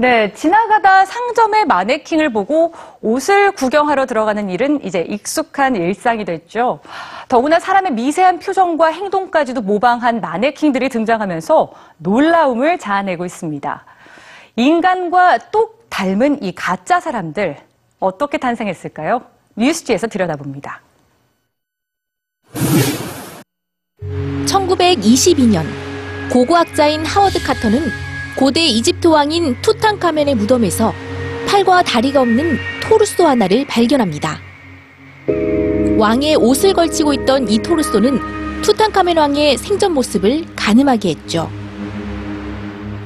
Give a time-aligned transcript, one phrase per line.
[0.00, 6.80] 네, 지나가다 상점의 마네킹을 보고 옷을 구경하러 들어가는 일은 이제 익숙한 일상이 됐죠.
[7.28, 13.84] 더구나 사람의 미세한 표정과 행동까지도 모방한 마네킹들이 등장하면서 놀라움을 자아내고 있습니다.
[14.56, 17.58] 인간과 똑 닮은 이 가짜 사람들
[17.98, 19.20] 어떻게 탄생했을까요?
[19.56, 20.80] 뉴스지에서 들여다봅니다.
[24.46, 25.66] 1922년
[26.32, 30.94] 고고학자인 하워드 카터는 고대 이집트 왕인 투탕카멘의 무덤에서
[31.46, 34.40] 팔과 다리가 없는 토르소 하나를 발견합니다.
[35.98, 41.50] 왕의 옷을 걸치고 있던 이 토르소는 투탕카멘 왕의 생전 모습을 가늠하게 했죠.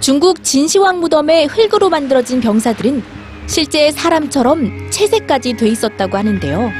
[0.00, 3.02] 중국 진시황 무덤의 흙으로 만들어진 병사들은
[3.46, 6.70] 실제 사람처럼 채색까지 돼 있었다고 하는데요.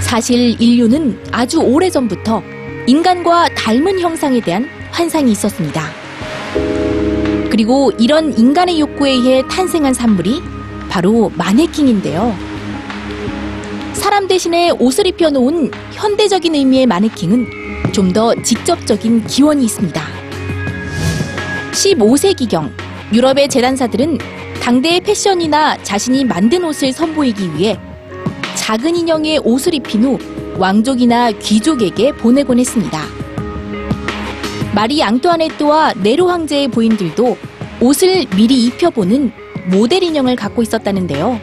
[0.00, 2.42] 사실 인류는 아주 오래전부터
[2.86, 6.07] 인간과 닮은 형상에 대한 환상이 있었습니다.
[7.58, 10.40] 그리고 이런 인간의 욕구에 의해 탄생한 산물이
[10.88, 12.32] 바로 마네킹인데요.
[13.94, 20.00] 사람 대신에 옷을 입혀놓은 현대적인 의미의 마네킹은 좀 더 직접적인 기원이 있습니다.
[21.72, 22.70] 15세기경
[23.12, 24.18] 유럽의 재단사들은
[24.62, 27.76] 당대의 패션이나 자신이 만든 옷을 선보이기 위해
[28.54, 30.18] 작은 인형의 옷을 입힌 후
[30.58, 33.02] 왕족이나 귀족에게 보내곤 했습니다.
[34.76, 37.47] 마리 앙뚜아네트와 네로 황제의 부인들도
[37.80, 39.32] 옷을 미리 입혀보는
[39.70, 41.38] 모델 인형을 갖고 있었다는데요.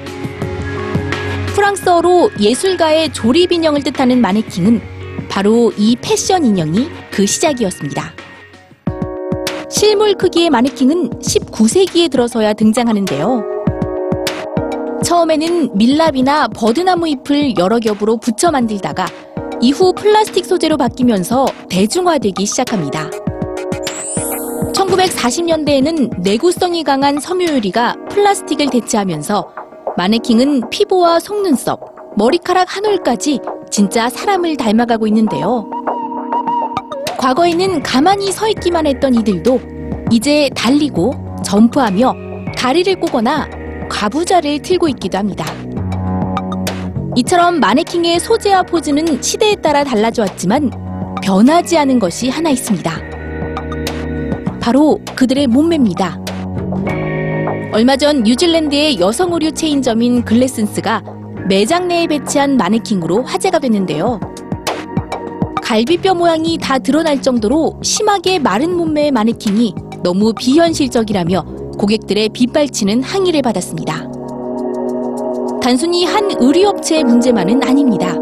[1.55, 4.81] 프랑스어로 예술가의 조립 인형을 뜻하는 마네킹은
[5.29, 8.13] 바로 이 패션 인형이 그 시작이었습니다.
[9.69, 13.43] 실물 크기의 마네킹은 19세기에 들어서야 등장하는데요.
[15.03, 19.05] 처음에는 밀랍이나 버드나무 잎을 여러 겹으로 붙여 만들다가
[19.61, 23.09] 이후 플라스틱 소재로 바뀌면서 대중화되기 시작합니다.
[24.75, 29.49] 1940년대에는 내구성이 강한 섬유유리가 플라스틱을 대체하면서
[29.97, 31.79] 마네킹은 피부와 속눈썹,
[32.17, 33.39] 머리카락 한 올까지
[33.71, 35.69] 진짜 사람을 닮아가고 있는데요.
[37.17, 39.59] 과거에는 가만히 서 있기만 했던 이들도
[40.11, 41.13] 이제 달리고
[41.43, 42.13] 점프하며
[42.57, 43.49] 다리를 꼬거나
[43.89, 45.45] 과부자를 틀고 있기도 합니다.
[47.15, 50.69] 이처럼 마네킹의 소재와 포즈는 시대에 따라 달라져 왔지만
[51.23, 53.04] 변하지 않은 것이 하나 있습니다.
[54.65, 56.19] 바로 그들의 몸매입니다.
[57.71, 61.03] 얼마 전 뉴질랜드의 여성 의류 체인점인 글래슨스가
[61.47, 64.19] 매장 내에 배치한 마네킹으로 화제가 됐는데요.
[65.61, 71.43] 갈비뼈 모양이 다 드러날 정도로 심하게 마른 몸매의 마네킹이 너무 비현실적이라며
[71.77, 74.09] 고객들의 빗발치는 항의를 받았습니다.
[75.61, 78.15] 단순히 한 의류업체의 문제만은 아닙니다.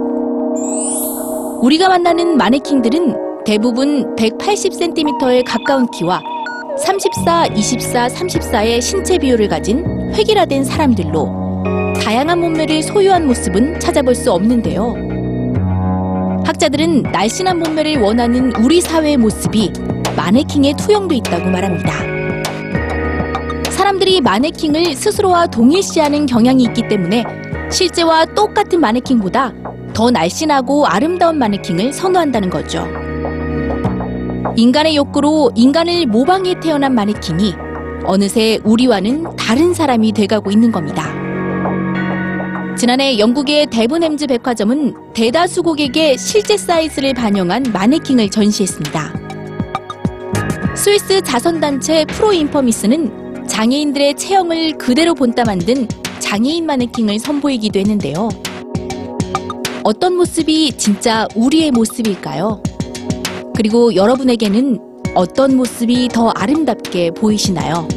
[1.62, 6.33] 우리가 만나는 마네킹들은 대부분 180cm에 가까운 키와
[6.84, 11.64] 34, 24, 34의 신체 비율을 가진 획일화된 사람들로
[12.04, 14.94] 다양한 몸매를 소유한 모습은 찾아볼 수 없는데요.
[16.46, 19.72] 학자들은 날씬한 몸매를 원하는 우리 사회의 모습이
[20.18, 21.94] 마네킹에 투영돼 있다고 말합니다.
[23.72, 27.24] 사람들이 마네킹을 스스로와 동일시하는 경향이 있기 때문에
[27.72, 29.54] 실제와 똑같은 마네킹보다
[29.94, 33.03] 더 날씬하고 아름다운 마네킹을 선호한다는 거죠.
[34.56, 37.56] 인간의 욕구로 인간을 모방해 태어난 마네킹이
[38.06, 41.12] 어느새 우리와는 다른 사람이 돼가고 있는 겁니다.
[42.78, 49.14] 지난해 영국의 데브햄즈 백화점은 대다수 고객의 실제 사이즈를 반영한 마네킹을 전시했습니다.
[50.76, 55.88] 스위스 자선단체 프로인퍼미스는 장애인들의 체형을 그대로 본따 만든
[56.20, 58.30] 장애인 마네킹을 선보이기도 했는데요.
[59.84, 62.62] 어떤 모습이 진짜 우리의 모습일까요?
[63.56, 64.80] 그리고 여러분에게는
[65.16, 67.88] 어떤 모습이 더 아름답게 보이시나요?